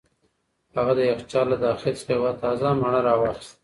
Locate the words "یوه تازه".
2.17-2.69